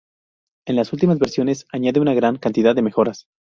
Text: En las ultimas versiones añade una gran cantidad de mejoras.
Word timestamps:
En 0.65 0.77
las 0.77 0.91
ultimas 0.93 1.19
versiones 1.19 1.67
añade 1.71 1.99
una 1.99 2.15
gran 2.15 2.37
cantidad 2.37 2.73
de 2.73 2.81
mejoras. 2.81 3.27